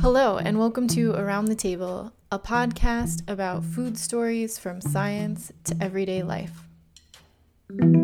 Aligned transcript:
Hello, 0.00 0.38
and 0.38 0.58
welcome 0.58 0.88
to 0.88 1.14
Around 1.14 1.44
the 1.44 1.54
Table, 1.54 2.12
a 2.32 2.38
podcast 2.40 3.22
about 3.30 3.62
food 3.62 3.96
stories 3.96 4.58
from 4.58 4.80
science 4.80 5.52
to 5.64 5.76
everyday 5.80 6.24
life. 6.24 6.64
I'm 7.70 8.02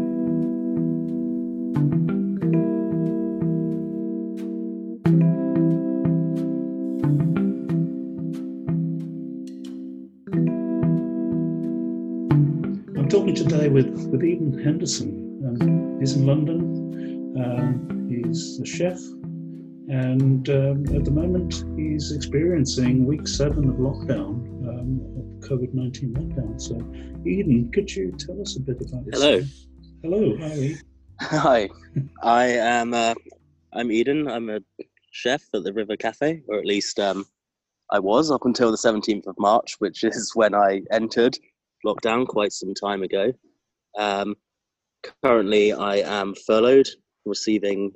talking 13.08 13.34
today 13.34 13.68
with, 13.68 13.88
with 14.12 14.22
Eden 14.22 14.62
Henderson. 14.62 15.58
Um, 15.60 15.98
he's 15.98 16.14
in 16.14 16.24
London. 16.24 17.34
Um, 17.36 17.97
he's 18.24 18.60
a 18.60 18.66
chef, 18.66 18.98
and 19.88 20.48
um, 20.48 20.84
at 20.94 21.04
the 21.04 21.10
moment 21.10 21.64
he's 21.76 22.12
experiencing 22.12 23.06
week 23.06 23.26
seven 23.26 23.68
of 23.68 23.76
lockdown, 23.76 24.44
um, 24.68 25.00
of 25.16 25.48
COVID 25.48 25.74
19 25.74 26.14
lockdown. 26.14 26.60
So, 26.60 26.74
Eden, 27.26 27.70
could 27.72 27.94
you 27.94 28.12
tell 28.12 28.40
us 28.40 28.56
a 28.56 28.60
bit 28.60 28.80
about 28.80 29.04
this? 29.06 29.20
Hello. 29.20 29.42
Hello, 30.02 30.36
how 30.38 30.46
are 30.46 30.54
you? 30.54 30.76
Hi, 31.20 31.68
I 32.22 32.44
am. 32.44 32.94
Uh, 32.94 33.14
I'm 33.72 33.90
Eden. 33.90 34.28
I'm 34.28 34.50
a 34.50 34.60
chef 35.10 35.42
at 35.54 35.64
the 35.64 35.72
River 35.72 35.96
Cafe, 35.96 36.42
or 36.48 36.58
at 36.58 36.66
least 36.66 37.00
um, 37.00 37.26
I 37.90 37.98
was 37.98 38.30
up 38.30 38.44
until 38.44 38.70
the 38.70 38.76
17th 38.76 39.26
of 39.26 39.34
March, 39.38 39.76
which 39.78 40.04
is 40.04 40.32
when 40.34 40.54
I 40.54 40.82
entered 40.92 41.36
lockdown 41.84 42.26
quite 42.26 42.52
some 42.52 42.74
time 42.74 43.02
ago. 43.02 43.32
Um, 43.98 44.36
currently, 45.24 45.72
I 45.72 45.96
am 45.96 46.34
furloughed, 46.46 46.88
receiving 47.24 47.92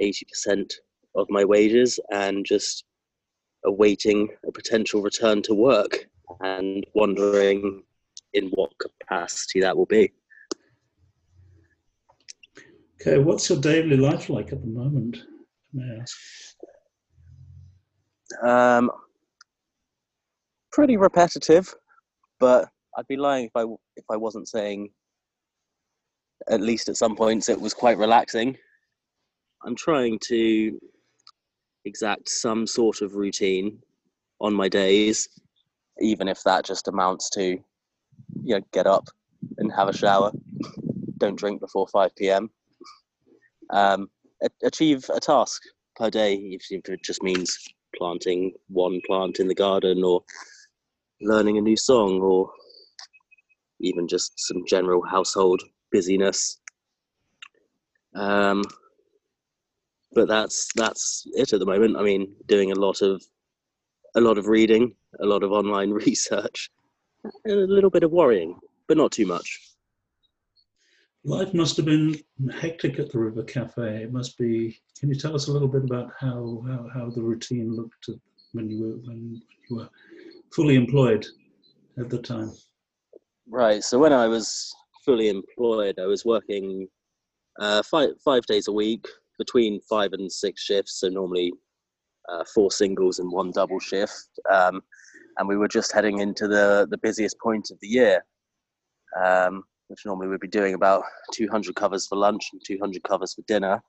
80% 0.00 0.72
of 1.14 1.26
my 1.30 1.44
wages, 1.44 1.98
and 2.12 2.44
just 2.44 2.84
awaiting 3.64 4.28
a 4.46 4.52
potential 4.52 5.02
return 5.02 5.42
to 5.42 5.54
work, 5.54 6.06
and 6.40 6.84
wondering 6.94 7.82
in 8.34 8.48
what 8.50 8.72
capacity 8.78 9.60
that 9.60 9.76
will 9.76 9.86
be. 9.86 10.12
Okay, 13.00 13.18
what's 13.18 13.48
your 13.48 13.60
daily 13.60 13.96
life 13.96 14.28
like 14.30 14.52
at 14.52 14.60
the 14.60 14.68
moment? 14.68 15.18
May 15.72 15.84
I 15.84 16.00
ask? 16.00 16.16
Um, 18.42 18.90
pretty 20.72 20.96
repetitive, 20.96 21.74
but 22.40 22.68
I'd 22.96 23.06
be 23.06 23.16
lying 23.16 23.46
if 23.46 23.52
I 23.54 23.64
if 23.96 24.04
I 24.10 24.16
wasn't 24.16 24.48
saying 24.48 24.90
at 26.48 26.60
least 26.60 26.88
at 26.88 26.96
some 26.96 27.16
points 27.16 27.48
it 27.48 27.60
was 27.60 27.74
quite 27.74 27.98
relaxing. 27.98 28.56
I'm 29.64 29.74
trying 29.74 30.18
to 30.28 30.78
exact 31.84 32.28
some 32.28 32.66
sort 32.66 33.00
of 33.00 33.14
routine 33.14 33.78
on 34.40 34.52
my 34.52 34.68
days, 34.68 35.28
even 36.00 36.28
if 36.28 36.42
that 36.44 36.64
just 36.64 36.88
amounts 36.88 37.30
to 37.30 37.58
you 38.42 38.54
know 38.54 38.60
get 38.72 38.86
up 38.86 39.04
and 39.58 39.72
have 39.72 39.88
a 39.88 39.96
shower, 39.96 40.30
don't 41.18 41.38
drink 41.38 41.60
before 41.60 41.86
5 41.88 42.14
p.m. 42.16 42.50
Um, 43.70 44.10
achieve 44.62 45.08
a 45.14 45.20
task 45.20 45.62
per 45.96 46.10
day, 46.10 46.34
even 46.34 46.60
if 46.70 46.88
it 46.88 47.02
just 47.02 47.22
means 47.22 47.56
planting 47.96 48.52
one 48.68 49.00
plant 49.06 49.40
in 49.40 49.48
the 49.48 49.54
garden 49.54 50.04
or 50.04 50.22
learning 51.20 51.58
a 51.58 51.62
new 51.62 51.76
song 51.76 52.20
or 52.20 52.50
even 53.80 54.06
just 54.06 54.32
some 54.36 54.64
general 54.66 55.02
household 55.04 55.62
busyness. 55.92 56.58
Um, 58.14 58.62
but 60.16 60.28
that's 60.28 60.72
that's 60.74 61.24
it 61.34 61.52
at 61.52 61.60
the 61.60 61.66
moment. 61.66 61.96
I 61.96 62.02
mean, 62.02 62.34
doing 62.46 62.72
a 62.72 62.74
lot 62.74 63.02
of 63.02 63.22
a 64.16 64.20
lot 64.20 64.38
of 64.38 64.48
reading, 64.48 64.94
a 65.20 65.26
lot 65.26 65.44
of 65.44 65.52
online 65.52 65.90
research, 66.06 66.70
and 67.44 67.60
a 67.70 67.72
little 67.72 67.90
bit 67.90 68.02
of 68.02 68.10
worrying, 68.10 68.58
but 68.88 68.96
not 68.96 69.12
too 69.12 69.26
much. 69.26 69.60
Life 71.24 71.52
must 71.52 71.76
have 71.76 71.86
been 71.86 72.16
hectic 72.50 72.98
at 72.98 73.12
the 73.12 73.18
River 73.18 73.42
Cafe. 73.42 74.02
It 74.04 74.12
must 74.12 74.38
be. 74.38 74.80
Can 74.98 75.10
you 75.10 75.16
tell 75.16 75.34
us 75.34 75.48
a 75.48 75.52
little 75.52 75.68
bit 75.68 75.84
about 75.84 76.10
how 76.18 76.64
how, 76.66 76.88
how 76.94 77.10
the 77.10 77.22
routine 77.22 77.76
looked 77.76 78.08
when 78.52 78.70
you 78.70 78.82
were 78.82 78.96
when 79.06 79.42
you 79.68 79.76
were 79.76 79.88
fully 80.54 80.76
employed 80.76 81.26
at 81.98 82.08
the 82.08 82.18
time? 82.18 82.50
Right. 83.48 83.84
So 83.84 83.98
when 83.98 84.14
I 84.14 84.28
was 84.28 84.74
fully 85.04 85.28
employed, 85.28 85.98
I 86.00 86.06
was 86.06 86.24
working 86.24 86.88
uh, 87.60 87.82
five 87.82 88.10
five 88.24 88.46
days 88.46 88.68
a 88.68 88.72
week 88.72 89.06
between 89.38 89.80
five 89.88 90.12
and 90.12 90.30
six 90.30 90.62
shifts. 90.62 91.00
So 91.00 91.08
normally 91.08 91.52
uh, 92.28 92.44
four 92.54 92.70
singles 92.70 93.18
and 93.18 93.30
one 93.30 93.50
double 93.50 93.80
shift. 93.80 94.28
Um, 94.50 94.82
and 95.38 95.48
we 95.48 95.56
were 95.56 95.68
just 95.68 95.92
heading 95.92 96.20
into 96.20 96.48
the 96.48 96.86
the 96.90 96.98
busiest 96.98 97.38
point 97.38 97.70
of 97.70 97.78
the 97.80 97.88
year, 97.88 98.24
um, 99.22 99.64
which 99.88 100.00
normally 100.06 100.28
we'd 100.28 100.40
be 100.40 100.48
doing 100.48 100.74
about 100.74 101.02
200 101.32 101.74
covers 101.74 102.06
for 102.06 102.16
lunch 102.16 102.48
and 102.52 102.62
200 102.66 103.02
covers 103.04 103.34
for 103.34 103.42
dinner. 103.46 103.82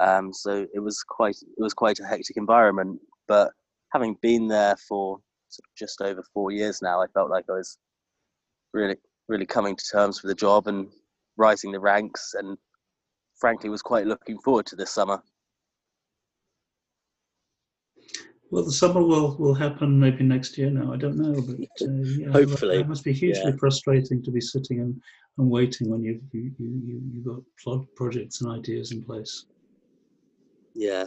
Um, 0.00 0.32
so 0.32 0.66
it 0.74 0.80
was 0.80 1.02
quite 1.02 1.36
it 1.36 1.62
was 1.62 1.74
quite 1.74 2.00
a 2.00 2.06
hectic 2.06 2.36
environment. 2.36 3.00
But 3.28 3.52
having 3.92 4.16
been 4.20 4.48
there 4.48 4.76
for 4.88 5.18
just 5.76 6.00
over 6.00 6.22
four 6.34 6.50
years 6.50 6.80
now, 6.82 7.00
I 7.02 7.06
felt 7.14 7.30
like 7.30 7.44
I 7.48 7.52
was 7.52 7.78
really 8.72 8.96
really 9.28 9.46
coming 9.46 9.76
to 9.76 9.84
terms 9.92 10.22
with 10.22 10.30
the 10.30 10.34
job 10.34 10.66
and 10.66 10.88
rising 11.36 11.70
the 11.72 11.80
ranks 11.80 12.34
and 12.36 12.58
frankly 13.40 13.70
was 13.70 13.82
quite 13.82 14.06
looking 14.06 14.38
forward 14.38 14.66
to 14.66 14.76
this 14.76 14.90
summer 14.90 15.22
Well, 18.50 18.64
the 18.64 18.72
summer 18.72 19.00
will, 19.00 19.36
will 19.36 19.54
happen 19.54 20.00
maybe 20.00 20.24
next 20.24 20.58
year 20.58 20.70
now. 20.70 20.92
I 20.92 20.96
don't 20.96 21.16
know, 21.16 21.40
but 21.40 21.54
uh, 21.88 21.92
yeah, 22.18 22.32
Hopefully, 22.32 22.78
it 22.78 22.88
must 22.88 23.04
be 23.04 23.12
hugely 23.12 23.52
yeah. 23.52 23.56
frustrating 23.58 24.22
to 24.24 24.32
be 24.32 24.40
sitting 24.40 24.80
and, 24.80 25.00
and 25.38 25.48
waiting 25.48 25.88
when 25.88 26.02
you 26.02 26.20
you 26.32 26.50
you 26.58 26.82
you 26.84 27.02
you've 27.14 27.24
got 27.24 27.42
plot 27.62 27.86
projects 27.94 28.40
and 28.40 28.50
ideas 28.50 28.90
in 28.90 29.04
place. 29.04 29.46
yeah 30.74 31.06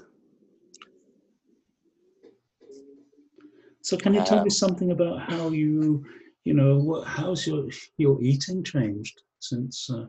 So, 3.82 3.98
can 3.98 4.14
you 4.14 4.24
tell 4.24 4.38
Um, 4.38 4.46
me 4.46 4.50
something 4.50 4.92
about 4.92 5.30
how 5.30 5.50
you 5.50 6.06
you 6.46 6.54
know 6.54 6.78
what 6.80 7.06
how's 7.06 7.46
your 7.46 7.68
your 7.98 8.22
eating 8.22 8.64
changed 8.64 9.22
since 9.40 9.90
uh, 9.90 10.08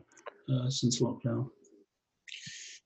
uh, 0.49 0.69
since 0.69 1.01
lockdown? 1.01 1.49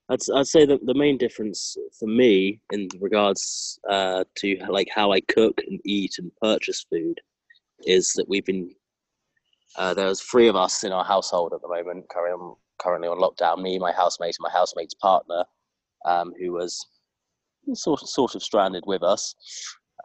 I'd, 0.09 0.19
I'd 0.35 0.47
say 0.47 0.65
that 0.65 0.85
the 0.85 0.93
main 0.93 1.17
difference 1.17 1.77
for 1.97 2.07
me 2.07 2.59
in 2.71 2.87
regards 2.99 3.79
uh, 3.89 4.23
to 4.37 4.57
like 4.69 4.87
how 4.93 5.11
I 5.11 5.21
cook 5.21 5.61
and 5.67 5.79
eat 5.85 6.15
and 6.17 6.31
purchase 6.41 6.85
food 6.89 7.19
is 7.85 8.13
that 8.13 8.27
we've 8.27 8.45
been 8.45 8.73
uh, 9.77 9.93
there's 9.93 10.21
three 10.21 10.47
of 10.47 10.55
us 10.55 10.83
in 10.83 10.91
our 10.91 11.05
household 11.05 11.53
at 11.53 11.61
the 11.61 11.67
moment 11.67 12.09
currently 12.09 12.33
on, 12.33 12.55
currently 12.79 13.07
on 13.07 13.19
lockdown. 13.19 13.61
Me 13.61 13.77
my 13.77 13.91
housemate 13.91 14.35
and 14.39 14.43
my 14.43 14.49
housemate's 14.51 14.95
partner 14.95 15.45
um, 16.05 16.33
who 16.39 16.53
was 16.53 16.83
sort 17.73 18.01
of, 18.01 18.09
sort 18.09 18.33
of 18.33 18.41
stranded 18.41 18.83
with 18.87 19.03
us. 19.03 19.35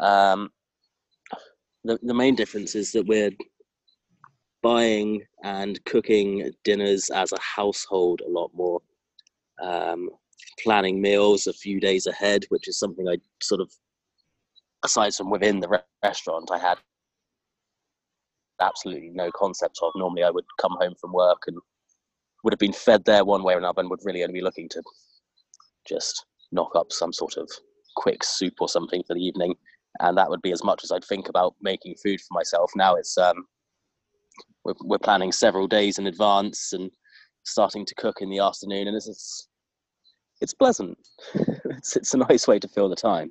Um, 0.00 0.50
the, 1.84 1.98
the 2.03 2.14
main 2.14 2.34
difference 2.34 2.75
is 2.75 2.93
that 2.93 3.06
we're 3.06 3.31
buying 4.62 5.22
and 5.43 5.82
cooking 5.84 6.50
dinners 6.62 7.10
as 7.10 7.32
a 7.32 7.41
household 7.41 8.20
a 8.26 8.31
lot 8.31 8.50
more 8.54 8.81
um, 9.62 10.10
planning 10.62 11.00
meals 11.00 11.47
a 11.47 11.53
few 11.53 11.81
days 11.81 12.06
ahead, 12.06 12.44
which 12.48 12.69
is 12.69 12.78
something 12.78 13.09
I 13.09 13.16
sort 13.42 13.60
of, 13.60 13.70
aside 14.84 15.15
from 15.15 15.31
within 15.31 15.60
the 15.60 15.69
re- 15.69 15.78
restaurant, 16.03 16.50
I 16.53 16.59
had 16.59 16.78
absolutely 18.60 19.10
no 19.10 19.31
concept 19.32 19.78
of. 19.82 19.93
Normally, 19.97 20.22
I 20.22 20.31
would 20.31 20.44
come 20.60 20.76
home 20.81 20.94
from 21.00 21.12
work 21.12 21.43
and 21.47 21.59
would 22.43 22.53
have 22.53 22.59
been 22.59 22.72
fed 22.72 23.04
there 23.04 23.25
one 23.25 23.43
way 23.43 23.54
or 23.54 23.59
another, 23.59 23.81
and 23.81 23.91
would 23.91 24.04
really 24.04 24.22
only 24.22 24.34
be 24.34 24.43
looking 24.43 24.69
to 24.70 24.82
just 25.88 26.26
knock 26.53 26.72
up 26.75 26.93
some 26.93 27.12
sort 27.12 27.37
of 27.37 27.50
quick 27.96 28.23
soup 28.25 28.55
or 28.61 28.69
something 28.69 29.02
for 29.06 29.14
the 29.14 29.25
evening, 29.25 29.55
and 30.00 30.17
that 30.17 30.28
would 30.28 30.43
be 30.43 30.52
as 30.52 30.64
much 30.64 30.84
as 30.84 30.93
I'd 30.93 31.05
think 31.05 31.28
about 31.28 31.55
making 31.61 31.94
food 32.02 32.20
for 32.20 32.34
myself. 32.34 32.70
Now 32.76 32.94
it's 32.96 33.17
um, 33.19 33.46
we're, 34.64 34.75
we're 34.82 34.99
planning 34.99 35.32
several 35.32 35.67
days 35.67 35.99
in 35.99 36.06
advance 36.06 36.73
and 36.73 36.90
starting 37.44 37.84
to 37.87 37.94
cook 37.94 38.19
in 38.20 38.31
the 38.31 38.38
afternoon, 38.38 38.88
and 38.88 38.96
it's 38.96 39.08
it's, 39.08 39.49
it's 40.40 40.54
pleasant. 40.54 40.98
it's 41.34 41.96
it's 41.96 42.14
a 42.14 42.19
nice 42.19 42.46
way 42.46 42.58
to 42.58 42.69
fill 42.69 42.88
the 42.88 42.96
time. 42.96 43.31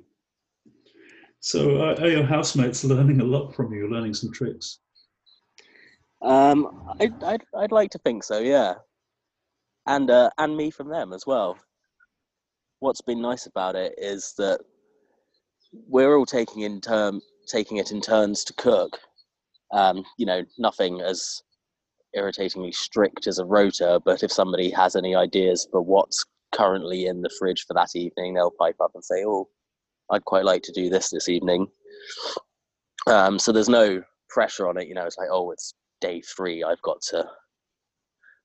So, 1.40 1.82
are, 1.82 2.00
are 2.00 2.08
your 2.08 2.24
housemates 2.24 2.84
learning 2.84 3.20
a 3.20 3.24
lot 3.24 3.54
from 3.54 3.72
you, 3.72 3.88
learning 3.90 4.14
some 4.14 4.32
tricks? 4.32 4.78
Um, 6.22 6.88
I'd, 7.00 7.22
I'd 7.22 7.44
I'd 7.54 7.72
like 7.72 7.90
to 7.90 7.98
think 7.98 8.24
so, 8.24 8.38
yeah, 8.38 8.74
and 9.86 10.10
uh, 10.10 10.30
and 10.38 10.56
me 10.56 10.70
from 10.70 10.88
them 10.88 11.12
as 11.12 11.26
well. 11.26 11.58
What's 12.80 13.02
been 13.02 13.20
nice 13.20 13.46
about 13.46 13.76
it 13.76 13.94
is 13.98 14.34
that 14.38 14.60
we're 15.86 16.16
all 16.16 16.26
taking 16.26 16.62
in 16.62 16.80
term 16.80 17.20
taking 17.46 17.76
it 17.76 17.92
in 17.92 18.00
turns 18.00 18.44
to 18.44 18.54
cook. 18.54 18.98
Um, 19.72 20.04
you 20.18 20.26
know, 20.26 20.42
nothing 20.58 21.00
as 21.00 21.42
irritatingly 22.14 22.72
strict 22.72 23.26
as 23.26 23.38
a 23.38 23.44
rota, 23.44 24.00
but 24.04 24.22
if 24.22 24.32
somebody 24.32 24.70
has 24.70 24.96
any 24.96 25.14
ideas 25.14 25.66
for 25.70 25.80
what's 25.80 26.24
currently 26.54 27.06
in 27.06 27.22
the 27.22 27.30
fridge 27.38 27.64
for 27.66 27.74
that 27.74 27.90
evening, 27.94 28.34
they'll 28.34 28.50
pipe 28.50 28.76
up 28.80 28.92
and 28.94 29.04
say, 29.04 29.24
"Oh, 29.26 29.48
I'd 30.10 30.24
quite 30.24 30.44
like 30.44 30.62
to 30.64 30.72
do 30.72 30.88
this 30.88 31.10
this 31.10 31.28
evening." 31.28 31.68
Um, 33.06 33.38
so 33.38 33.52
there's 33.52 33.68
no 33.68 34.02
pressure 34.30 34.68
on 34.68 34.78
it. 34.78 34.88
You 34.88 34.94
know, 34.94 35.04
it's 35.06 35.18
like, 35.18 35.28
"Oh, 35.30 35.50
it's 35.50 35.74
day 36.00 36.22
three. 36.22 36.64
I've 36.64 36.82
got 36.82 37.00
to, 37.10 37.28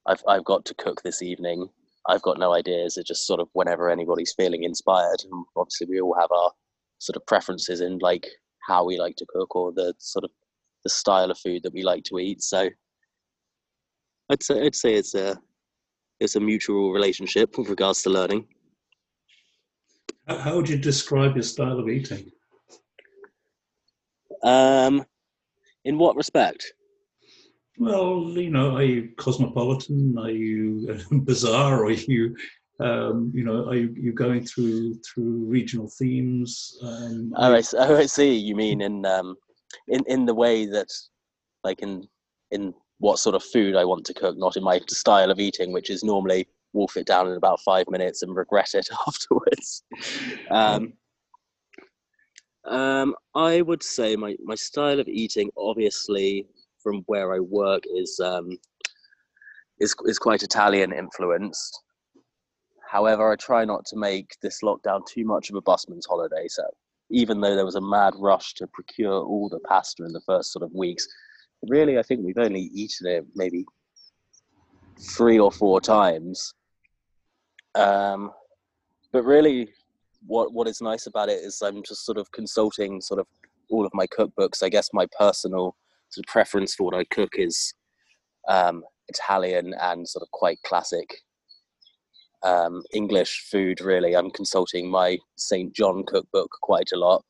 I've 0.08 0.24
I've 0.28 0.46
got 0.46 0.66
to 0.66 0.74
cook 0.76 1.02
this 1.04 1.22
evening." 1.22 1.70
I've 2.08 2.22
got 2.22 2.40
no 2.40 2.54
ideas. 2.54 2.98
It's 2.98 3.08
just 3.08 3.28
sort 3.28 3.40
of 3.40 3.50
whenever 3.54 3.90
anybody's 3.90 4.34
feeling 4.34 4.64
inspired. 4.64 5.22
And 5.24 5.46
obviously, 5.56 5.88
we 5.88 6.02
all 6.02 6.16
have 6.20 6.32
our 6.32 6.52
sort 6.98 7.18
of 7.18 7.26
preferences 7.28 7.82
in 7.82 8.00
like 8.00 8.28
how 8.68 8.86
we 8.86 8.98
like 9.00 9.16
to 9.18 9.26
cook 9.30 9.56
or 9.56 9.72
the 9.72 9.94
sort 10.00 10.26
of 10.26 10.32
the 10.84 10.90
style 10.90 11.30
of 11.30 11.38
food 11.38 11.64
that 11.64 11.74
we 11.74 11.84
like 11.84 12.04
to 12.06 12.20
eat. 12.20 12.42
So 12.42 12.70
I'd 14.30 14.44
say 14.44 14.66
I'd 14.66 14.76
say 14.76 14.94
it's 14.96 15.16
a 15.16 15.38
it's 16.20 16.36
a 16.36 16.40
mutual 16.40 16.92
relationship 16.92 17.58
with 17.58 17.70
regards 17.70 18.04
to 18.04 18.10
learning. 18.10 18.48
How 20.28 20.56
would 20.56 20.70
you 20.70 20.78
describe 20.78 21.36
your 21.36 21.44
style 21.44 21.80
of 21.80 21.90
eating? 21.90 22.32
Um, 24.44 25.06
in 25.86 25.98
what 25.98 26.16
respect? 26.16 26.74
Well, 27.78 28.30
you 28.36 28.50
know, 28.50 28.76
are 28.76 28.84
you 28.84 29.10
cosmopolitan? 29.18 30.18
Are 30.18 30.30
you 30.30 31.00
bizarre? 31.24 31.86
Are 31.86 31.92
you, 31.92 32.36
um, 32.80 33.32
you 33.34 33.44
know, 33.44 33.68
are 33.70 33.76
you, 33.76 33.94
you 33.98 34.12
going 34.12 34.46
through 34.46 34.96
through 34.96 35.46
regional 35.46 35.90
themes? 35.98 36.78
Um, 36.84 37.34
oh, 37.38 37.56
I, 37.56 37.64
oh, 37.78 37.98
I 37.98 38.06
see. 38.06 38.36
You 38.36 38.56
mean 38.56 38.82
in 38.82 39.06
um, 39.06 39.36
in 39.88 40.04
in 40.08 40.26
the 40.26 40.36
way 40.36 40.66
that, 40.66 40.88
like 41.64 41.82
in 41.82 42.08
in 42.52 42.74
what 43.00 43.20
sort 43.20 43.36
of 43.36 43.44
food 43.44 43.76
I 43.76 43.86
want 43.86 44.06
to 44.06 44.14
cook, 44.14 44.38
not 44.38 44.58
in 44.58 44.64
my 44.64 44.80
style 44.90 45.32
of 45.32 45.40
eating, 45.40 45.72
which 45.72 45.90
is 45.90 46.04
normally 46.04 46.48
wolf 46.74 46.98
it 46.98 47.08
down 47.08 47.28
in 47.28 47.36
about 47.36 47.62
five 47.62 47.90
minutes 47.90 48.22
and 48.22 48.36
regret 48.36 48.74
it 48.74 48.88
afterwards. 49.08 49.84
Um, 50.52 50.94
um, 52.66 53.16
I 53.36 53.62
would 53.62 53.82
say 53.82 54.16
my, 54.16 54.36
my 54.44 54.56
style 54.56 55.00
of 55.00 55.08
eating, 55.08 55.50
obviously, 55.58 56.46
from 56.84 57.04
where 57.08 57.34
I 57.34 57.40
work, 57.40 57.84
is 57.96 58.20
um, 58.20 58.58
is 59.80 59.96
is 60.06 60.20
quite 60.20 60.44
Italian 60.44 60.94
influenced. 60.94 61.82
However, 62.90 63.32
I 63.32 63.36
try 63.36 63.66
not 63.66 63.86
to 63.88 63.98
make 63.98 64.36
this 64.42 64.62
lockdown 64.62 65.06
too 65.06 65.24
much 65.24 65.50
of 65.50 65.56
a 65.56 65.62
busman's 65.62 66.06
holiday. 66.06 66.48
So, 66.48 66.64
even 67.10 67.40
though 67.40 67.56
there 67.56 67.66
was 67.66 67.76
a 67.76 67.82
mad 67.82 68.14
rush 68.18 68.54
to 68.56 68.68
procure 68.68 69.24
all 69.24 69.50
the 69.50 69.60
pasta 69.60 70.04
in 70.04 70.12
the 70.12 70.22
first 70.22 70.52
sort 70.52 70.64
of 70.64 70.72
weeks, 70.74 71.08
really, 71.68 71.98
I 71.98 72.04
think 72.04 72.22
we've 72.24 72.38
only 72.38 72.70
eaten 72.74 73.08
it 73.08 73.26
maybe 73.36 73.66
three 75.00 75.40
or 75.40 75.52
four 75.52 75.82
times. 75.82 76.54
Um, 77.76 78.32
but 79.12 79.24
really, 79.24 79.70
what 80.26 80.54
what 80.54 80.68
is 80.68 80.82
nice 80.82 81.08
about 81.08 81.30
it 81.30 81.40
is 81.44 81.62
I'm 81.62 81.84
just 81.84 82.06
sort 82.06 82.18
of 82.18 82.32
consulting 82.32 83.02
sort 83.02 83.20
of 83.20 83.28
all 83.70 83.86
of 83.86 83.94
my 83.94 84.08
cookbooks. 84.08 84.64
I 84.64 84.70
guess 84.70 84.90
my 84.94 85.06
personal 85.18 85.76
sort 86.10 86.26
of 86.26 86.32
preference 86.32 86.76
for 86.76 86.84
what 86.84 86.96
I 86.96 87.04
cook 87.06 87.34
is 87.38 87.74
um, 88.48 88.84
Italian 89.08 89.74
and 89.80 90.08
sort 90.08 90.24
of 90.24 90.32
quite 90.32 90.58
classic 90.66 91.10
um, 92.44 92.82
English 92.94 93.48
food. 93.52 93.82
Really, 93.82 94.16
I'm 94.16 94.32
consulting 94.32 94.90
my 94.90 95.18
St. 95.38 95.74
John 95.74 96.04
cookbook 96.06 96.50
quite 96.62 96.90
a 96.94 96.98
lot. 96.98 97.24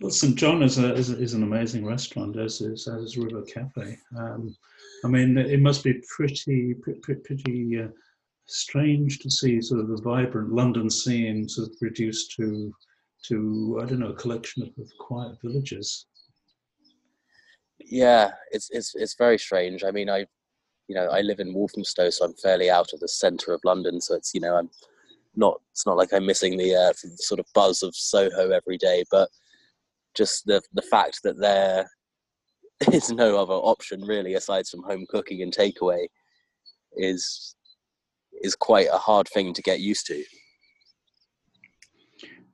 Well, 0.00 0.10
St. 0.10 0.36
John 0.36 0.62
is, 0.62 0.78
a, 0.78 0.94
is, 0.94 1.08
is, 1.08 1.32
an 1.32 1.42
amazing 1.42 1.84
restaurant, 1.84 2.38
as 2.38 2.60
is, 2.60 2.86
as 2.86 3.02
is 3.02 3.16
River 3.16 3.42
Cafe. 3.42 3.96
Um, 4.18 4.54
I 5.04 5.08
mean, 5.08 5.38
it 5.38 5.60
must 5.60 5.82
be 5.82 6.02
pretty, 6.14 6.74
pretty, 6.74 7.14
pretty 7.14 7.80
uh, 7.82 7.88
strange 8.46 9.20
to 9.20 9.30
see 9.30 9.60
sort 9.62 9.80
of 9.80 9.88
the 9.88 10.02
vibrant 10.02 10.52
London 10.52 10.90
scene 10.90 11.48
sort 11.48 11.70
of 11.70 11.76
reduced 11.80 12.32
to, 12.36 12.74
to 13.28 13.80
I 13.82 13.86
don't 13.86 14.00
know, 14.00 14.10
a 14.10 14.14
collection 14.14 14.62
of, 14.62 14.68
of 14.78 14.90
quiet 15.00 15.36
villages. 15.42 16.06
Yeah, 17.78 18.32
it's, 18.50 18.68
it's, 18.70 18.94
it's 18.96 19.14
very 19.14 19.38
strange. 19.38 19.82
I 19.82 19.92
mean, 19.92 20.10
I, 20.10 20.26
you 20.88 20.94
know, 20.94 21.08
I 21.08 21.22
live 21.22 21.40
in 21.40 21.54
Walthamstow, 21.54 22.10
so 22.10 22.26
I'm 22.26 22.34
fairly 22.34 22.68
out 22.68 22.92
of 22.92 23.00
the 23.00 23.08
centre 23.08 23.54
of 23.54 23.64
London. 23.64 24.00
So 24.02 24.14
it's, 24.14 24.34
you 24.34 24.40
know, 24.40 24.56
I'm 24.56 24.68
not, 25.36 25.60
it's 25.72 25.86
not 25.86 25.96
like 25.96 26.12
I'm 26.12 26.26
missing 26.26 26.58
the 26.58 26.74
uh, 26.74 26.92
sort 27.16 27.40
of 27.40 27.46
buzz 27.54 27.82
of 27.82 27.96
Soho 27.96 28.50
every 28.50 28.76
day, 28.76 29.02
but 29.10 29.30
just 30.16 30.46
the 30.46 30.62
the 30.72 30.82
fact 30.82 31.20
that 31.22 31.38
there 31.38 31.88
is 32.92 33.10
no 33.10 33.40
other 33.40 33.54
option 33.54 34.02
really 34.02 34.34
aside 34.34 34.66
from 34.66 34.82
home 34.82 35.06
cooking 35.08 35.42
and 35.42 35.54
takeaway 35.54 36.06
is 36.96 37.54
is 38.42 38.54
quite 38.54 38.88
a 38.92 38.98
hard 38.98 39.28
thing 39.28 39.54
to 39.54 39.62
get 39.62 39.80
used 39.80 40.06
to. 40.06 40.22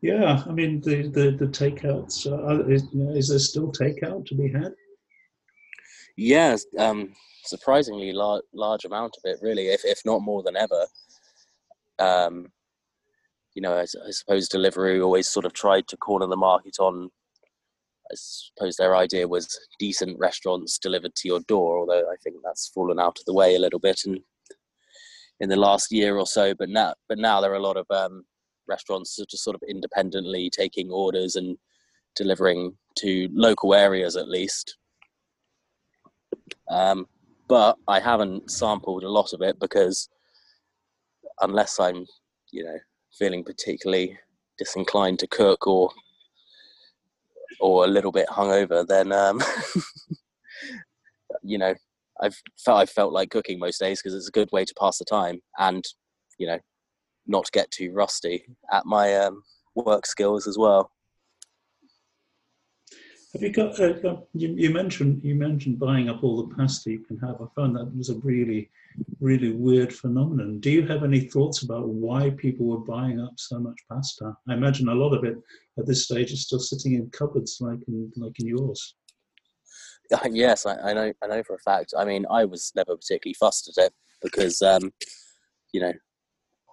Yeah, 0.01 0.43
I 0.47 0.53
mean 0.53 0.81
the 0.81 1.09
the, 1.09 1.31
the 1.31 1.47
takeouts. 1.47 2.27
Uh, 2.27 2.67
is, 2.69 2.85
is, 2.93 3.29
there 3.29 3.39
still 3.39 3.71
takeout 3.73 4.27
to 4.27 4.35
be 4.35 4.49
had? 4.49 4.73
Yeah, 6.17 6.57
um, 6.79 7.13
surprisingly 7.45 8.13
large 8.13 8.43
large 8.53 8.85
amount 8.85 9.17
of 9.17 9.31
it, 9.31 9.39
really, 9.41 9.69
if 9.69 9.85
if 9.85 10.01
not 10.05 10.23
more 10.23 10.43
than 10.43 10.57
ever. 10.57 10.87
Um, 11.99 12.49
you 13.55 13.63
know, 13.63 13.75
I, 13.75 13.83
I 13.83 14.11
suppose 14.11 14.49
Deliveroo 14.49 15.05
always 15.05 15.29
sort 15.29 15.45
of 15.45 15.53
tried 15.53 15.87
to 15.89 15.97
corner 15.97 16.27
the 16.27 16.37
market 16.37 16.79
on 16.81 17.11
I 18.13 18.15
suppose 18.15 18.77
their 18.77 18.95
idea 18.95 19.27
was 19.27 19.59
decent 19.79 20.19
restaurants 20.19 20.79
delivered 20.79 21.15
to 21.17 21.29
your 21.29 21.41
door, 21.41 21.79
although 21.79 22.11
I 22.11 22.17
think 22.23 22.37
that's 22.45 22.69
fallen 22.69 23.01
out 23.01 23.19
of 23.19 23.25
the 23.25 23.35
way 23.35 23.55
a 23.55 23.59
little 23.59 23.81
bit 23.81 24.03
in 24.07 24.23
in 25.41 25.49
the 25.49 25.57
last 25.57 25.91
year 25.91 26.19
or 26.19 26.27
so. 26.27 26.55
But 26.55 26.69
now, 26.69 26.95
but 27.09 27.19
now 27.19 27.41
there 27.41 27.53
are 27.53 27.57
a 27.57 27.63
lot 27.63 27.77
of 27.77 27.87
um, 27.91 28.25
restaurants 28.69 29.19
just 29.29 29.43
sort 29.43 29.57
of 29.57 29.63
independently 29.69 30.51
taking 30.51 30.91
orders 30.91 31.37
and 31.37 31.57
delivering 32.15 32.77
to 32.99 33.29
local 33.33 33.75
areas 33.75 34.17
at 34.17 34.29
least. 34.29 34.77
Um, 36.71 37.07
but 37.49 37.77
I 37.89 37.99
haven't 37.99 38.51
sampled 38.51 39.03
a 39.03 39.11
lot 39.11 39.33
of 39.33 39.43
it 39.43 39.59
because 39.59 40.09
unless 41.41 41.81
I'm, 41.81 42.07
you 42.51 42.65
know, 42.65 42.79
feeling 43.19 43.43
particularly 43.43 44.19
disinclined 44.59 45.19
to 45.21 45.27
cook 45.27 45.67
or 45.67 45.91
or 47.61 47.85
a 47.85 47.89
little 47.89 48.13
bit 48.13 48.29
hungover, 48.29 48.87
then 48.87 49.13
um, 49.13 49.41
you 51.43 51.59
know 51.59 51.75
I've 52.21 52.37
felt 52.65 52.81
I 52.81 52.87
felt 52.87 53.13
like 53.13 53.31
cooking 53.31 53.59
most 53.59 53.81
days 53.81 54.01
because 54.01 54.15
it's 54.15 54.29
a 54.29 54.33
good 54.33 54.51
way 54.53 54.65
to 54.65 54.75
pass 54.79 54.99
the 54.99 55.05
time 55.05 55.41
and 55.59 55.85
you 56.39 56.47
know 56.47 56.59
not 57.27 57.51
get 57.53 57.71
too 57.71 57.93
rusty 57.93 58.45
at 58.73 58.85
my 58.87 59.17
um, 59.17 59.43
work 59.75 60.07
skills 60.07 60.47
as 60.47 60.59
well. 60.59 60.91
Have 63.33 63.43
you 63.43 63.51
got? 63.51 63.81
Uh, 63.81 64.17
you, 64.35 64.49
you, 64.57 64.71
mentioned 64.71 65.25
you 65.25 65.35
mentioned 65.35 65.79
buying 65.79 66.11
up 66.11 66.23
all 66.23 66.45
the 66.47 66.55
pasta 66.55 66.91
you 66.91 66.99
can 66.99 67.17
have. 67.21 67.41
I 67.41 67.47
found 67.57 67.75
that 67.77 67.97
was 67.97 68.11
a 68.11 68.17
really, 68.17 68.69
really 69.21 69.53
weird 69.53 69.91
phenomenon. 69.91 70.61
Do 70.61 70.71
you 70.71 70.87
have 70.87 71.03
any 71.03 71.21
thoughts 71.21 71.63
about 71.63 71.89
why 71.89 72.29
people 72.31 72.67
were 72.67 72.85
buying 72.85 73.21
up 73.21 73.33
so 73.37 73.59
much 73.59 73.79
pasta? 73.91 74.37
I 74.49 74.53
imagine 74.53 74.89
a 74.89 74.95
lot 74.95 75.15
of 75.15 75.25
it 75.25 75.37
at 75.79 75.87
this 75.87 76.05
stage 76.05 76.31
is 76.31 76.43
still 76.43 76.61
sitting 76.61 76.93
in 76.93 77.09
cupboards, 77.09 77.57
like 77.61 77.79
in 77.89 78.13
like 78.17 78.39
in 78.39 78.49
yours. 78.49 78.97
yes, 80.31 80.67
I, 80.67 80.77
I, 80.91 80.93
know. 80.93 81.13
I 81.23 81.27
know 81.27 81.43
for 81.43 81.55
a 81.55 81.59
fact. 81.59 81.95
I 81.97 82.05
mean, 82.05 82.27
I 82.31 82.45
was 82.45 82.71
never 82.77 82.97
particularly 82.97 83.35
fussed 83.35 83.73
at 83.79 83.87
it 83.87 83.95
because, 84.21 84.61
um, 84.61 84.93
you 85.73 85.81
know, 85.81 85.93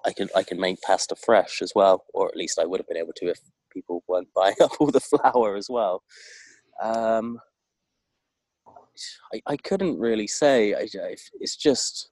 I 0.05 0.11
can 0.11 0.27
I 0.35 0.43
can 0.43 0.59
make 0.59 0.81
pasta 0.81 1.15
fresh 1.15 1.61
as 1.61 1.71
well, 1.73 2.03
or 2.13 2.27
at 2.27 2.35
least 2.35 2.59
I 2.59 2.65
would 2.65 2.81
have 2.81 2.87
been 2.87 2.97
able 2.97 3.13
to 3.15 3.29
if 3.29 3.39
people 3.73 4.03
weren't 4.09 4.27
buying 4.35 4.55
up 4.61 4.71
all 4.79 4.87
the 4.87 4.99
flour 4.99 5.55
as 5.55 5.69
well. 5.69 6.03
Um, 6.81 7.39
I, 9.33 9.41
I 9.47 9.57
couldn't 9.57 9.99
really 9.99 10.27
say. 10.27 10.73
I, 10.73 10.87
it's 11.39 11.55
just 11.55 12.09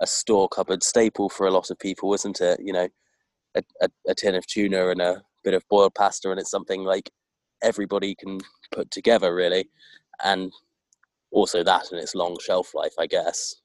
a 0.00 0.06
store 0.06 0.48
cupboard 0.48 0.82
staple 0.82 1.28
for 1.28 1.46
a 1.46 1.50
lot 1.50 1.70
of 1.70 1.78
people, 1.78 2.14
isn't 2.14 2.40
it? 2.40 2.60
You 2.62 2.72
know, 2.72 2.88
a, 3.54 3.62
a, 3.80 3.88
a 4.08 4.14
tin 4.14 4.34
of 4.34 4.46
tuna 4.46 4.88
and 4.88 5.00
a 5.00 5.22
bit 5.42 5.54
of 5.54 5.62
boiled 5.68 5.94
pasta, 5.94 6.30
and 6.30 6.40
it's 6.40 6.50
something 6.50 6.84
like 6.84 7.10
everybody 7.62 8.14
can 8.14 8.40
put 8.72 8.90
together, 8.90 9.34
really. 9.34 9.68
And 10.22 10.52
also 11.30 11.62
that 11.64 11.90
and 11.90 12.00
its 12.00 12.14
long 12.14 12.36
shelf 12.40 12.74
life, 12.74 12.94
I 12.98 13.06
guess. 13.06 13.56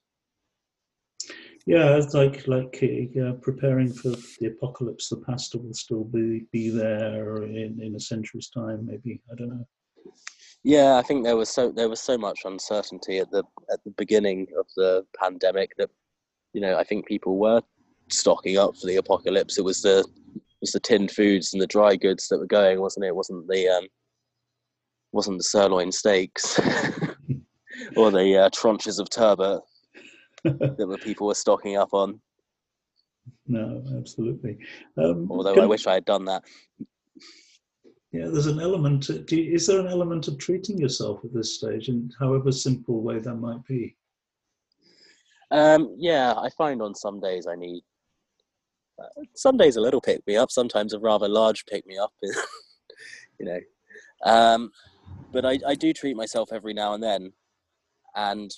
Yeah, 1.66 1.96
it's 1.96 2.14
like 2.14 2.48
like 2.48 2.82
uh, 3.22 3.32
preparing 3.42 3.92
for 3.92 4.08
the 4.40 4.46
apocalypse. 4.46 5.08
The 5.08 5.18
pasta 5.18 5.58
will 5.58 5.74
still 5.74 6.04
be 6.04 6.46
be 6.52 6.70
there 6.70 7.42
in 7.42 7.80
in 7.80 7.94
a 7.94 8.00
century's 8.00 8.48
time, 8.48 8.86
maybe. 8.86 9.20
I 9.30 9.34
don't 9.36 9.50
know. 9.50 9.66
Yeah, 10.62 10.96
I 10.96 11.02
think 11.02 11.24
there 11.24 11.36
was 11.36 11.48
so 11.48 11.72
there 11.72 11.88
was 11.88 12.00
so 12.00 12.18
much 12.18 12.40
uncertainty 12.44 13.18
at 13.18 13.30
the 13.30 13.42
at 13.72 13.82
the 13.84 13.92
beginning 13.96 14.46
of 14.58 14.66
the 14.76 15.04
pandemic 15.18 15.72
that 15.78 15.90
you 16.52 16.60
know 16.60 16.76
I 16.76 16.84
think 16.84 17.06
people 17.06 17.38
were 17.38 17.62
stocking 18.10 18.58
up 18.58 18.76
for 18.76 18.86
the 18.86 18.96
apocalypse. 18.96 19.58
It 19.58 19.64
was 19.64 19.80
the 19.80 20.00
it 20.00 20.60
was 20.60 20.72
the 20.72 20.80
tinned 20.80 21.12
foods 21.12 21.52
and 21.52 21.62
the 21.62 21.66
dry 21.66 21.96
goods 21.96 22.28
that 22.28 22.38
were 22.38 22.46
going, 22.46 22.80
wasn't 22.80 23.06
it? 23.06 23.08
it 23.08 23.16
wasn't 23.16 23.48
the 23.48 23.68
um, 23.68 23.86
wasn't 25.12 25.38
the 25.38 25.44
sirloin 25.44 25.90
steaks 25.90 26.58
or 27.96 28.10
the 28.10 28.36
uh, 28.36 28.50
tranches 28.50 29.00
of 29.00 29.08
turbot. 29.08 29.62
that 30.44 31.00
people 31.02 31.26
were 31.26 31.34
stocking 31.34 31.76
up 31.76 31.92
on. 31.92 32.18
No, 33.46 33.82
absolutely. 33.98 34.56
Um, 34.96 35.30
Although 35.30 35.60
I 35.60 35.66
wish 35.66 35.86
I 35.86 35.94
had 35.94 36.06
done 36.06 36.24
that. 36.26 36.44
Yeah, 38.12 38.26
there's 38.26 38.46
an 38.46 38.60
element. 38.60 39.08
You, 39.08 39.54
is 39.54 39.66
there 39.66 39.80
an 39.80 39.86
element 39.86 40.26
of 40.28 40.38
treating 40.38 40.78
yourself 40.78 41.24
at 41.24 41.32
this 41.32 41.54
stage, 41.54 41.88
in 41.88 42.10
however 42.18 42.50
simple 42.50 43.02
way 43.02 43.20
that 43.20 43.34
might 43.36 43.64
be? 43.66 43.96
Um, 45.52 45.94
yeah, 45.98 46.34
I 46.34 46.48
find 46.50 46.82
on 46.82 46.94
some 46.94 47.20
days 47.20 47.46
I 47.46 47.56
need. 47.56 47.82
Uh, 49.00 49.22
some 49.34 49.56
days 49.56 49.76
a 49.76 49.80
little 49.80 50.00
pick 50.00 50.26
me 50.26 50.36
up. 50.36 50.50
Sometimes 50.50 50.92
a 50.92 50.98
rather 50.98 51.28
large 51.28 51.64
pick 51.66 51.86
me 51.86 51.98
up. 51.98 52.12
you 53.38 53.46
know, 53.46 53.60
um, 54.24 54.70
but 55.32 55.46
I, 55.46 55.58
I 55.66 55.74
do 55.74 55.92
treat 55.92 56.16
myself 56.16 56.50
every 56.52 56.74
now 56.74 56.94
and 56.94 57.02
then, 57.02 57.32
and 58.14 58.50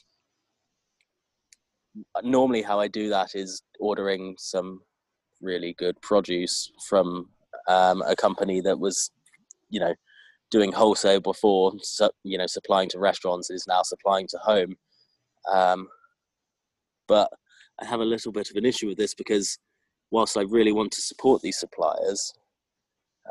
normally 2.23 2.63
how 2.63 2.81
I 2.81 2.89
do 2.89 3.09
that 3.11 3.35
is 3.35 3.63
ordering 3.81 4.35
some 4.39 4.81
really 5.41 5.75
good 5.79 6.01
produce 6.01 6.71
from 6.89 7.29
um, 7.69 8.03
a 8.03 8.17
company 8.17 8.61
that 8.61 8.79
was, 8.79 9.11
you 9.73 9.81
know, 9.81 9.95
doing 10.51 10.71
wholesale 10.71 11.21
before, 11.21 11.73
you 12.23 12.39
know, 12.39 12.47
supplying 12.47 12.89
to 12.91 12.99
restaurants 12.99 13.51
is 13.51 13.67
now 13.67 13.83
supplying 13.83 14.29
to 14.29 14.39
home. 14.39 14.77
Um, 15.51 15.89
but 17.09 17.31
I 17.81 17.87
have 17.87 18.01
a 18.01 18.05
little 18.05 18.31
bit 18.31 18.51
of 18.51 18.57
an 18.57 18.67
issue 18.67 18.87
with 18.87 18.99
this 18.99 19.15
because 19.15 19.59
whilst 20.11 20.37
I 20.37 20.43
really 20.43 20.73
want 20.73 20.93
to 20.93 21.01
support 21.01 21.41
these 21.43 21.59
suppliers, 21.59 22.33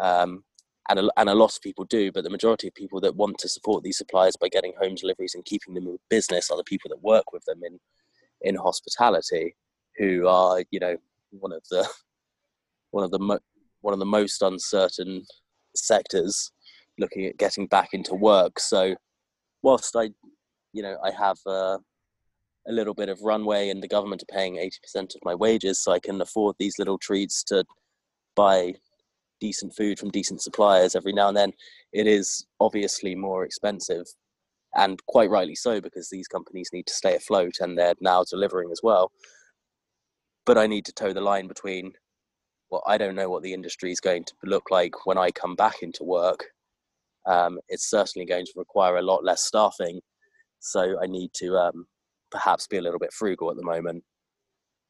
um, 0.02 0.44
and 0.90 1.00
a, 1.00 1.10
and 1.16 1.30
a 1.30 1.36
lot 1.36 1.56
of 1.56 1.62
people 1.62 1.86
do, 1.86 2.12
but 2.12 2.24
the 2.24 2.30
majority 2.30 2.68
of 2.68 2.74
people 2.74 3.00
that 3.02 3.16
want 3.16 3.38
to 3.38 3.48
support 3.48 3.84
these 3.84 4.00
suppliers 4.00 4.36
by 4.36 4.50
getting 4.50 4.74
home 4.82 4.96
deliveries 4.96 5.36
and 5.36 5.46
keeping 5.46 5.76
them 5.76 5.88
in 5.88 5.98
business 6.10 6.50
are 6.50 6.58
the 6.58 6.64
people 6.64 6.90
that 6.90 7.04
work 7.04 7.32
with 7.32 7.46
them 7.46 7.62
in 7.64 7.80
in 8.42 8.56
hospitality, 8.56 9.56
who 9.98 10.28
are 10.28 10.64
you 10.72 10.80
know 10.80 10.98
one 11.30 11.54
of 11.54 11.62
the 11.70 11.88
one 12.92 13.04
of 13.04 13.12
the 13.12 13.20
mo- 13.20 13.40
one 13.82 13.94
of 13.94 14.00
the 14.00 14.06
most 14.06 14.42
uncertain 14.42 15.24
sectors 15.76 16.52
looking 16.98 17.26
at 17.26 17.38
getting 17.38 17.68
back 17.68 17.90
into 17.94 18.16
work. 18.16 18.60
So, 18.60 18.96
whilst 19.62 19.96
I, 19.96 20.10
you 20.74 20.84
know, 20.84 20.98
I 21.04 21.12
have 21.12 21.38
uh, 21.46 21.78
a 22.68 22.72
little 22.72 22.94
bit 22.94 23.10
of 23.10 23.22
runway 23.22 23.70
and 23.70 23.82
the 23.82 23.88
government 23.88 24.24
are 24.24 24.36
paying 24.36 24.56
80% 24.56 25.16
of 25.16 25.22
my 25.24 25.36
wages, 25.36 25.84
so 25.84 25.92
I 25.92 26.00
can 26.00 26.22
afford 26.22 26.56
these 26.60 26.78
little 26.80 26.98
treats 26.98 27.44
to 27.46 27.64
buy 28.36 28.76
decent 29.42 29.76
food 29.76 30.00
from 30.00 30.12
decent 30.12 30.42
suppliers 30.42 30.96
every 30.96 31.12
now 31.12 31.28
and 31.28 31.36
then, 31.36 31.52
it 31.92 32.08
is 32.08 32.46
obviously 32.60 33.16
more 33.16 33.44
expensive. 33.44 34.06
And 34.76 35.04
quite 35.08 35.30
rightly 35.30 35.56
so, 35.56 35.82
because 35.82 36.10
these 36.10 36.30
companies 36.30 36.70
need 36.72 36.88
to 36.88 36.94
stay 36.94 37.16
afloat 37.16 37.56
and 37.60 37.78
they're 37.78 37.96
now 38.00 38.24
delivering 38.24 38.72
as 38.72 38.80
well. 38.82 39.12
But 40.46 40.58
I 40.58 40.68
need 40.68 40.86
to 40.86 40.94
toe 40.94 41.12
the 41.12 41.20
line 41.20 41.48
between, 41.48 41.92
well, 42.72 42.84
I 42.88 42.98
don't 42.98 43.16
know 43.16 43.30
what 43.30 43.44
the 43.44 43.54
industry 43.54 43.92
is 43.92 44.00
going 44.00 44.24
to 44.24 44.34
look 44.44 44.72
like 44.72 45.06
when 45.06 45.18
I 45.18 45.30
come 45.30 45.56
back 45.56 45.84
into 45.84 46.04
work. 46.06 46.46
Um, 47.26 47.60
it's 47.68 47.90
certainly 47.90 48.26
going 48.26 48.46
to 48.46 48.54
require 48.56 48.98
a 48.98 49.02
lot 49.02 49.26
less 49.26 49.44
staffing. 49.44 50.00
So 50.60 50.98
I 51.02 51.06
need 51.06 51.32
to 51.36 51.58
um, 51.58 51.86
perhaps 52.32 52.68
be 52.68 52.78
a 52.78 52.82
little 52.82 53.00
bit 53.00 53.14
frugal 53.14 53.52
at 53.52 53.58
the 53.58 53.64
moment. 53.64 54.04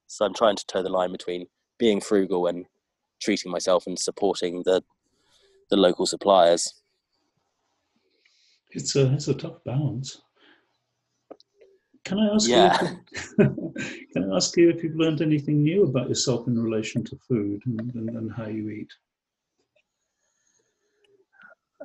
So 0.08 0.26
I'm 0.26 0.34
trying 0.34 0.58
to 0.58 0.66
toe 0.68 0.84
the 0.84 0.90
line 0.90 1.12
between 1.12 1.48
being 1.80 2.00
frugal 2.00 2.48
and 2.48 2.66
treating 3.22 3.52
myself 3.52 3.88
and 3.88 3.98
supporting 3.98 4.62
the 4.66 4.84
the 5.70 5.78
local 5.78 6.06
suppliers. 6.06 6.74
It's 8.72 8.96
a 8.96 9.12
it's 9.14 9.30
a 9.30 9.34
tough 9.34 9.64
balance. 9.66 10.22
Can 12.04 12.20
I 12.20 12.34
ask 12.34 12.50
yeah. 12.50 12.78
you? 12.82 13.74
can 14.14 14.32
I 14.32 14.36
ask 14.36 14.58
you 14.58 14.70
if 14.70 14.84
you've 14.84 14.96
learned 14.96 15.22
anything 15.22 15.62
new 15.62 15.84
about 15.84 16.10
yourself 16.10 16.48
in 16.48 16.58
relation 16.58 17.04
to 17.06 17.18
food 17.28 17.62
and, 17.66 17.80
and, 17.96 18.10
and 18.10 18.32
how 18.32 18.48
you 18.48 18.70
eat? 18.70 18.92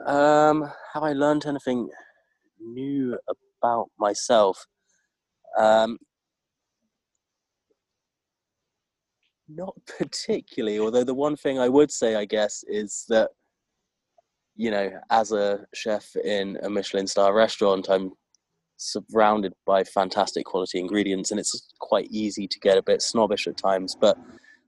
Um, 0.06 0.70
have 0.92 1.02
I 1.02 1.12
learned 1.12 1.46
anything 1.46 1.88
new 2.60 3.18
about 3.62 3.90
myself? 3.98 4.66
Um, 5.58 5.98
not 9.48 9.74
particularly. 9.98 10.78
Although 10.78 11.04
the 11.04 11.14
one 11.14 11.36
thing 11.36 11.58
I 11.58 11.68
would 11.68 11.90
say, 11.90 12.14
I 12.14 12.24
guess, 12.24 12.64
is 12.68 13.04
that 13.08 13.30
you 14.56 14.70
know, 14.70 14.90
as 15.10 15.32
a 15.32 15.66
chef 15.74 16.16
in 16.16 16.58
a 16.62 16.70
Michelin 16.70 17.06
star 17.06 17.34
restaurant, 17.34 17.88
I'm 17.90 18.12
surrounded 18.76 19.52
by 19.66 19.84
fantastic 19.84 20.44
quality 20.44 20.78
ingredients, 20.78 21.30
and 21.30 21.40
it's 21.40 21.68
quite 21.80 22.08
easy 22.10 22.46
to 22.46 22.58
get 22.60 22.78
a 22.78 22.82
bit 22.82 23.02
snobbish 23.02 23.46
at 23.46 23.56
times. 23.56 23.96
But 23.98 24.16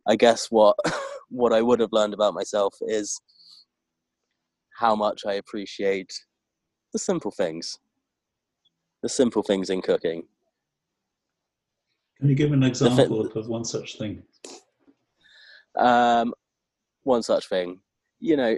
I 0.07 0.17
guess 0.17 0.51
what 0.51 0.77
what 1.31 1.53
I 1.53 1.63
would 1.63 1.81
have 1.81 1.93
learned 1.93 2.15
about 2.15 2.35
myself 2.35 2.75
is 2.81 3.21
how 4.79 4.95
much 4.95 5.23
I 5.27 5.35
appreciate 5.35 6.13
the 6.93 6.99
simple 6.99 7.31
things, 7.31 7.79
the 9.03 9.09
simple 9.09 9.43
things 9.43 9.71
in 9.71 9.83
cooking. 9.83 10.25
Can 12.19 12.29
you 12.29 12.35
give 12.35 12.53
an 12.53 12.63
example 12.63 13.21
of 13.21 13.49
one 13.49 13.65
such 13.65 13.99
thing? 13.99 14.23
Um, 15.77 16.35
one 17.05 17.23
such 17.23 17.49
thing, 17.49 17.81
you 18.19 18.37
know, 18.37 18.57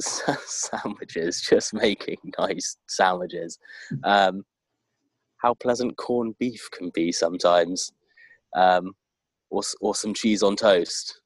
sandwiches, 0.00 1.40
just 1.40 1.74
making 1.74 2.18
nice 2.38 2.76
sandwiches. 2.88 3.58
Um, 4.04 4.44
how 5.42 5.54
pleasant 5.54 5.96
corned 5.96 6.38
beef 6.38 6.68
can 6.70 6.90
be 6.90 7.12
sometimes, 7.12 7.92
um, 8.56 8.94
or 9.50 9.62
or 9.80 9.94
some 9.94 10.14
cheese 10.14 10.42
on 10.42 10.56
toast. 10.56 11.20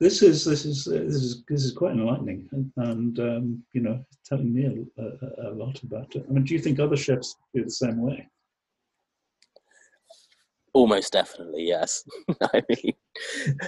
This 0.00 0.22
is 0.22 0.44
this 0.44 0.64
is 0.64 0.86
uh, 0.88 0.92
this 0.92 1.22
is 1.22 1.44
this 1.48 1.64
is 1.64 1.72
quite 1.72 1.92
enlightening, 1.92 2.48
and, 2.52 2.72
and 2.76 3.20
um, 3.20 3.62
you 3.74 3.82
know, 3.82 4.04
telling 4.24 4.52
me 4.52 4.86
a, 4.98 5.02
a, 5.02 5.50
a 5.50 5.52
lot 5.52 5.82
about 5.82 6.14
it. 6.16 6.24
I 6.28 6.32
mean, 6.32 6.44
do 6.44 6.54
you 6.54 6.60
think 6.60 6.80
other 6.80 6.96
chefs 6.96 7.36
do 7.54 7.64
the 7.64 7.70
same 7.70 8.00
way? 8.00 8.26
Almost 10.72 11.12
definitely, 11.12 11.66
yes. 11.66 12.04
I 12.54 12.62
mean, 12.68 12.92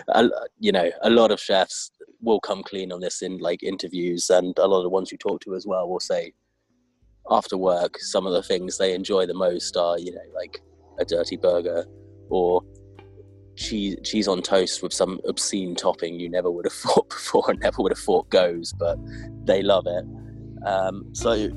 a, 0.09 0.29
you 0.59 0.71
know, 0.71 0.91
a 1.03 1.11
lot 1.11 1.33
of 1.33 1.41
chefs 1.41 1.91
will 2.21 2.39
come 2.39 2.63
clean 2.63 2.93
on 2.93 3.01
this 3.01 3.23
in 3.23 3.39
like 3.39 3.63
interviews, 3.63 4.31
and 4.31 4.57
a 4.59 4.69
lot 4.69 4.79
of 4.79 4.85
the 4.85 4.91
ones 4.91 5.11
you 5.11 5.19
talk 5.19 5.41
to 5.43 5.57
as 5.57 5.67
well 5.67 5.89
will 5.89 6.01
say 6.01 6.33
after 7.31 7.57
work 7.57 7.99
some 7.99 8.27
of 8.27 8.33
the 8.33 8.43
things 8.43 8.79
they 8.79 8.95
enjoy 8.95 9.27
the 9.27 9.35
most 9.35 9.77
are 9.77 9.99
you 9.99 10.13
know 10.13 10.21
like 10.35 10.61
a 10.99 11.05
dirty 11.05 11.37
burger 11.37 11.85
or 12.29 12.63
cheese 13.61 13.97
cheese 14.03 14.27
on 14.27 14.41
toast 14.43 14.83
with 14.83 14.93
some 14.93 15.21
obscene 15.29 15.75
topping 15.75 16.19
you 16.19 16.29
never 16.29 16.51
would 16.51 16.65
have 16.65 16.73
thought 16.85 17.09
before 17.11 17.45
and 17.49 17.61
never 17.61 17.83
would 17.83 17.93
have 17.93 17.99
thought 17.99 18.29
goes, 18.31 18.73
but 18.73 18.99
they 19.45 19.63
love 19.63 19.87
it. 19.87 20.05
Um, 20.67 21.05
so 21.13 21.51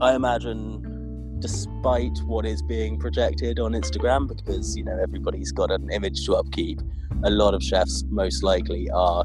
I 0.00 0.14
imagine 0.14 1.38
despite 1.40 2.18
what 2.24 2.44
is 2.44 2.62
being 2.62 2.98
projected 2.98 3.60
on 3.60 3.72
Instagram, 3.72 4.26
because 4.26 4.76
you 4.76 4.84
know 4.84 4.98
everybody's 5.00 5.52
got 5.52 5.70
an 5.70 5.90
image 5.92 6.24
to 6.26 6.34
upkeep, 6.34 6.80
a 7.24 7.30
lot 7.30 7.54
of 7.54 7.62
chefs 7.62 8.04
most 8.08 8.42
likely 8.42 8.88
are 8.90 9.24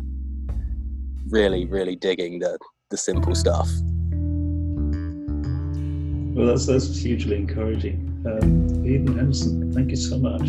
really, 1.29 1.65
really 1.65 1.95
digging 1.95 2.39
the 2.39 2.57
the 2.91 2.97
simple 2.97 3.33
stuff. 3.33 3.69
Well, 6.33 6.47
that's 6.47 6.65
that's 6.65 6.97
hugely 6.99 7.35
encouraging. 7.35 8.09
Um, 8.25 8.85
Eden 8.85 9.15
Henderson, 9.15 9.71
thank 9.71 9.91
you 9.91 9.95
so 9.95 10.17
much. 10.17 10.41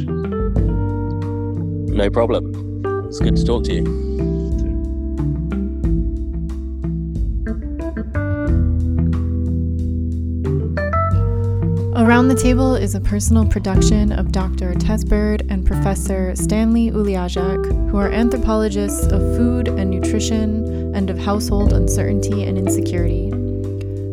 No 1.94 2.10
problem. 2.10 2.84
It's 3.06 3.20
good 3.20 3.36
to 3.36 3.44
talk 3.44 3.64
to 3.64 3.74
you. 3.74 4.04
Around 11.96 12.28
the 12.28 12.34
Table 12.34 12.74
is 12.74 12.94
a 12.94 13.00
personal 13.00 13.46
production 13.46 14.10
of 14.10 14.32
Dr. 14.32 14.74
Tess 14.74 15.04
Bird 15.04 15.46
and 15.50 15.66
Professor 15.66 16.34
Stanley 16.34 16.90
Ulijaszek, 16.90 17.90
who 17.90 17.98
are 17.98 18.10
anthropologists 18.10 19.04
of 19.06 19.20
food 19.36 19.68
and 19.68 19.90
nutrition 19.90 20.94
and 20.94 21.10
of 21.10 21.18
household 21.18 21.72
uncertainty 21.72 22.44
and 22.44 22.56
insecurity. 22.56 23.43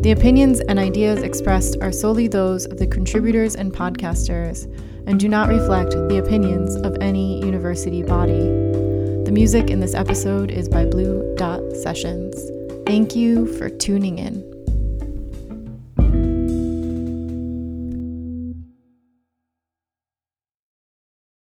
The 0.01 0.13
opinions 0.13 0.61
and 0.61 0.79
ideas 0.79 1.21
expressed 1.21 1.77
are 1.79 1.91
solely 1.91 2.27
those 2.27 2.65
of 2.65 2.79
the 2.79 2.87
contributors 2.87 3.55
and 3.55 3.71
podcasters 3.71 4.65
and 5.05 5.19
do 5.19 5.29
not 5.29 5.47
reflect 5.47 5.91
the 5.91 6.17
opinions 6.17 6.75
of 6.77 6.97
any 6.99 7.39
university 7.45 8.01
body. 8.01 8.39
The 8.39 9.31
music 9.31 9.69
in 9.69 9.79
this 9.79 9.93
episode 9.93 10.49
is 10.49 10.67
by 10.67 10.87
Blue 10.87 11.35
Dot 11.37 11.61
Sessions. 11.73 12.35
Thank 12.87 13.15
you 13.15 13.45
for 13.59 13.69
tuning 13.69 14.17
in. 14.17 14.50